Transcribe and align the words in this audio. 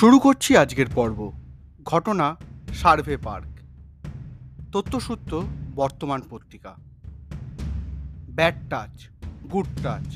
শুরু 0.00 0.18
করছি 0.18 0.50
আজকের 0.56 0.88
পর্ব। 0.94 1.18
ঘটনা, 1.84 2.26
সার্ভে 2.80 3.16
পার্ক। 3.16 3.52
তথ্যসূত্র, 4.72 5.32
বর্তমান 5.74 6.20
পত্রিকা। 6.30 6.72
ব্যাড 8.36 8.56
টাচ, 8.70 8.94
গুড 9.52 9.68
টাচ, 9.82 10.06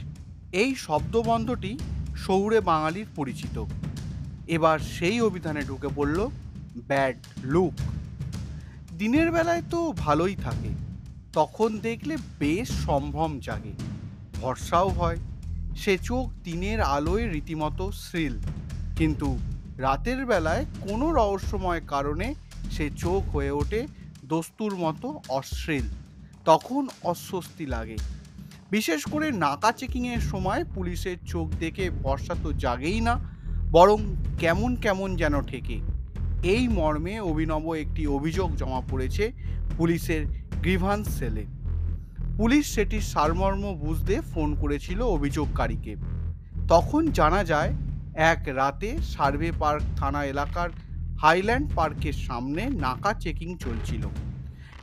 এই 0.52 0.70
শব্দবন্ধটি 0.87 1.73
সৌরে 2.16 2.59
বাঙালির 2.61 3.09
পরিচিত। 3.16 3.57
এবার 4.47 4.79
সেই 4.79 5.19
অভিধানে 5.20 5.62
ঢুকে 5.62 5.89
পড়ল 5.96 6.19
ব্যাড 6.89 7.16
লুক। 7.45 7.75
দিনের 8.98 9.29
বেলায় 9.32 9.64
তো 9.71 9.80
ভালোই 10.05 10.37
থাকে, 10.37 10.71
তখন 11.32 11.71
দেখলে 11.79 12.14
বেশ 12.39 12.69
সম্ভ্রম 12.87 13.32
জাগে, 13.46 13.75
ভরসাও 14.41 14.89
হয়, 14.89 15.19
সে 15.77 15.95
চোখ 16.09 16.25
দিনের 16.45 16.79
আলোয় 16.96 17.24
রীতিমতো 17.35 17.85
শ্রিল, 18.05 18.37
কিন্তু 18.96 19.29
রাতের 19.78 20.27
বেলায় 20.27 20.66
কোনো 20.80 21.12
রহস্যময় 21.12 21.80
কারণে 21.87 22.34
সে 22.70 22.91
চোখ 22.96 23.37
হয়ে 23.37 23.51
ওঠে 23.51 23.87
দস্তুর 24.24 24.77
মতো 24.77 25.20
অশ্লীল। 25.28 25.82
তখন 26.45 26.88
অস্বস্তি 27.02 27.66
লাগে। 27.66 27.96
বিশেষ 28.70 29.05
করে 29.05 29.30
নাকা 29.32 29.73
চেকিংয়ের 29.73 30.20
সময় 30.20 30.65
পুলিশের 30.74 31.16
চোখ 31.27 31.48
দেখে 31.59 31.91
ভরসা 31.91 32.34
তো 32.42 32.52
জাগেই 32.52 33.01
না, 33.01 33.18
বরং 33.70 33.98
কেমন 34.38 34.77
কেমন 34.77 35.16
যেন 35.16 35.42
ঠেকে। 35.42 35.80
এই 36.43 36.68
মর্মে 36.68 37.20
অভিনব 37.20 37.74
একটি 37.74 38.06
অভিযোগ 38.06 38.56
জমা 38.56 38.82
পড়েছে 38.91 39.32
পুলিশের 39.77 40.27
গ্রিভান্স 40.60 41.09
সেলে। 41.09 41.45
পুলিশ 42.37 42.74
সেটির 42.74 43.01
সারমর্ম 43.01 43.74
বুঝতে 43.74 44.20
ফোন 44.20 44.54
করেছিল 44.54 45.02
অভিযোগকারীকে। 45.02 45.96
তখন 46.68 47.06
জানা 47.06 47.45
যায় 47.45 47.73
এক 48.16 48.48
রাতে 48.48 48.98
সার্ভে 49.02 49.52
পার্ক 49.59 49.82
থানা 49.96 50.24
এলাকার 50.24 50.70
হাইল্যান্ড 51.18 51.74
পার্কের 51.74 52.12
সামনে 52.12 52.71
নাকা 52.71 53.15
চেকিং 53.15 53.56
চলছিল। 53.56 54.09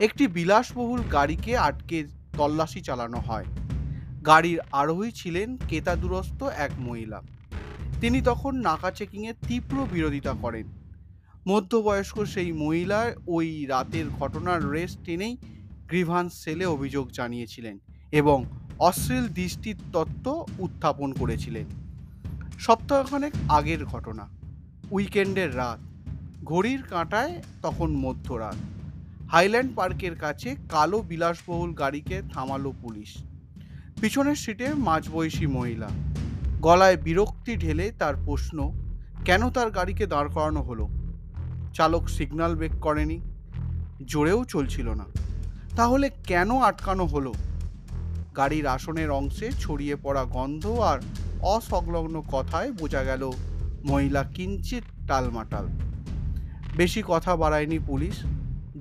একটি 0.00 0.26
বিলাসবহুল 0.26 1.00
গাড়িকে 1.00 1.56
আটকে 1.56 2.04
তল্লাশি 2.32 2.80
চালানো 2.80 3.18
হয়। 3.18 3.44
গাড়ির 4.26 4.58
আরোহী 4.72 5.10
ছিলেন 5.10 5.56
কেতাদুরস্ত 5.68 6.42
এক 6.42 6.70
মহিলা। 6.78 7.22
তিনি 8.00 8.22
তখন 8.22 8.56
নাকা 8.56 8.90
চেকিংয়ের 8.90 9.34
তীব্র 9.48 9.86
বিরোধিতা 9.92 10.32
করেন। 10.32 10.66
মধ্যবয়স্ক 11.48 12.24
সেই 12.24 12.52
মহিলার 12.52 13.12
ওই 13.26 13.66
রাতের 13.66 14.04
ঘটনার 14.08 14.70
রেস 14.70 14.96
টেনেই 15.04 15.36
গ্রিভান্স 15.88 16.44
সেলে 16.44 16.64
অভিযোগ 16.64 17.10
জানিয়েছিলেন 17.12 17.78
এবং 18.12 18.44
অশ্লীল 18.78 19.28
দৃষ্টির 19.28 19.76
তত্ত্ব 19.92 20.46
উত্থাপন 20.58 21.12
করেছিলেন। 21.12 21.81
সপ্তাহখানেক 22.62 23.32
আগের 23.48 23.84
ঘটনা। 23.84 24.28
উইকেন্ডের 24.90 25.56
রাত। 25.56 25.78
ঘড়ির 26.44 26.82
কাঁটায় 26.82 27.42
তখন 27.62 27.90
মধ্যরাত। 27.92 28.54
হাইল্যান্ড 29.30 29.76
পার্কের 29.76 30.16
কাছে 30.16 30.56
কালো 30.68 31.02
বিলাসবহুল 31.02 31.74
গাড়িকে 31.74 32.22
থামালো 32.34 32.72
পুলিশ। 32.82 33.24
পিছনের 34.00 34.34
সিটে 34.34 34.74
মাঝবয়সী 34.74 35.46
মহিলা। 35.46 35.88
গলায় 36.60 36.96
বিরক্তি 36.96 37.56
ঢেলে 37.56 37.92
তার 37.98 38.14
প্রশ্ন, 38.16 38.72
কেন 39.24 39.50
তার 39.50 39.70
গাড়িকে 39.70 40.06
দাঁড় 40.06 40.30
করানো 40.30 40.62
হলো? 40.62 40.88
চালক 41.74 42.08
সিগন্যাল 42.08 42.56
ব্রেক 42.56 42.80
করেনি। 42.80 43.20
জোরেও 44.06 44.44
চলছিল 44.44 44.88
না। 44.88 45.04
তাহলে 45.76 46.10
কেন 46.26 46.58
আটকানো 46.58 47.06
হলো? 47.06 47.34
গাড়ির 48.36 48.66
আসনের 48.66 49.10
অংশে 49.10 49.50
ছড়িয়ে 49.52 49.96
পড়া 49.96 50.24
গন্ধ 50.24 50.66
আর 50.66 50.98
অসংলগ্ন 51.42 52.22
কথায় 52.22 52.72
বোঝা 52.72 53.04
গেল 53.04 53.30
মহিলা 53.84 54.24
কিঞ্চিত 54.24 54.82
টালমাটাল। 55.06 55.66
বেশি 56.76 57.02
কথা 57.08 57.36
বাড়ায়নি 57.36 57.78
পুলিশ। 57.78 58.22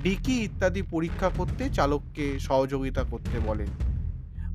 ডিকি 0.04 0.44
ইত্যাদি 0.44 0.82
পরীক্ষা 0.82 1.30
করতে 1.38 1.70
চালককে 1.70 2.40
সহযোগিতা 2.40 3.04
করতে 3.04 3.40
বলেন 3.40 3.68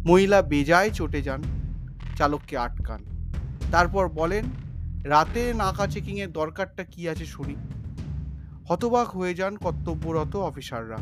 মহিলা 0.07 0.43
বেজায় 0.43 0.91
চটে 0.91 1.23
যান, 1.23 1.43
চালককে 2.17 2.59
আটকান। 2.59 3.05
তারপর 3.71 4.09
বলেন, 4.09 4.45
রাতে 5.05 5.53
নাকা 5.55 5.87
চেকিংয়ের 5.87 6.33
দরকারটা 6.33 6.85
কি 6.85 7.09
আছে 7.09 7.27
শুনি। 7.27 7.57
হতবাক 8.69 9.09
হয়ে 9.09 9.35
যান 9.35 9.57
কর্তব্যরত 9.57 10.37
অফিসাররা। 10.37 10.97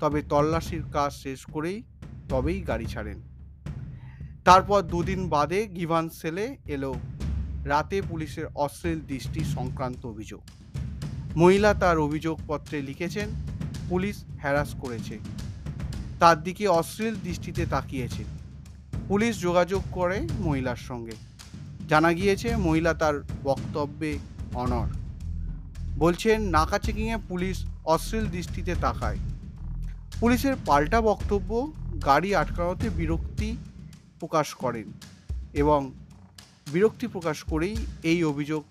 তবে 0.00 0.22
তল্লাশির 0.22 0.82
কাজ 0.92 1.12
শেষ 1.12 1.44
করেই 1.44 1.82
তবেই 2.28 2.60
গাড়ি 2.60 2.86
ছাড়েন। 2.86 3.18
তারপর 4.44 4.82
দুদিন 4.82 5.28
বাদে 5.28 5.66
গিভান 5.66 6.08
সেলে 6.08 6.56
এলো। 6.66 6.94
রাতে 7.64 8.02
পুলিশের 8.08 8.46
অশ্লীল 8.54 9.00
দৃষ্টি 9.00 9.44
সংক্রান্ত 9.44 10.06
অভিযোগ। 10.06 10.40
মহিলা 11.36 11.74
তার 11.74 11.98
অভিযোগপত্রে 11.98 12.82
লিখেছেন, 12.82 13.28
পুলিশ 13.88 14.24
হ্যারাস 14.38 14.74
করেছে। 14.80 15.18
তার 16.20 16.42
দিকে 16.42 16.68
অশ্লীল 16.68 17.14
দৃষ্টিতে 17.24 17.66
তাকিয়েছে। 17.66 18.24
পুলিশ 19.08 19.40
যোগাযোগ 19.40 19.82
করে 19.92 20.28
মহিলার 20.38 20.76
সঙ্গে। 20.76 21.12
জানা 21.88 22.12
গিয়েছে, 22.12 22.56
মহিলা 22.56 22.94
তার 22.94 23.22
বক্তব্যে 23.44 24.18
অনর 24.54 24.88
বলছেন, 25.98 26.42
নাকা 26.42 26.78
চেকিংয়ে 26.78 27.16
পুলিশ 27.28 27.66
অশ্লীল 27.84 28.26
দৃষ্টিতে 28.26 28.74
তাকায়। 28.80 29.18
পুলিশের 30.20 30.54
পাল্টা 30.66 31.00
বক্তব্য 31.00 31.72
গাড়ি 32.04 32.34
আটকানোতে 32.34 32.90
বিরক্তি 32.90 33.56
প্রকাশ 34.20 34.54
করেন 34.54 34.92
এবং 35.52 35.92
বিরক্তি 36.72 37.06
প্রকাশ 37.06 37.42
করেই 37.42 37.76
এই 38.02 38.24
অভিযোগ 38.24 38.64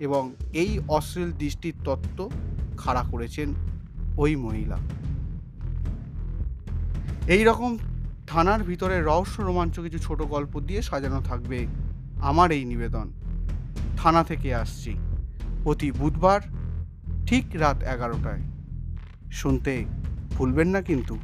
এবং 0.00 0.32
এই 0.52 0.80
অশ্লীল 0.88 1.32
দৃষ্টির 1.32 1.74
তত্ত্ব 1.84 2.30
খাড়া 2.76 3.02
করেছেন 3.10 3.54
ওই 4.18 4.36
মহিলা। 4.36 4.78
এই 7.26 7.44
রকম 7.44 7.78
থানার 8.26 8.62
ভিতরে 8.62 9.02
রহস্য 9.02 9.42
রোমাঞ্চ 9.42 9.80
কিছু 9.80 9.98
ছোট 9.98 10.22
গল্প 10.22 10.60
দিয়ে 10.60 10.82
সাজানো 10.82 11.20
থাকবে 11.20 11.66
আমার 12.20 12.50
এই 12.52 12.64
নিবেদন। 12.64 13.12
থানা 13.96 14.24
থেকে 14.24 14.54
আসছি 14.54 14.94
প্রতি 15.64 15.92
বুধবার 15.92 16.40
ঠিক 17.26 17.44
রাত 17.54 17.82
এগারোটায়। 17.82 18.42
শুনতে 19.32 19.84
ভুলবেন 20.30 20.68
না 20.68 20.82
কিন্তু। 20.82 21.18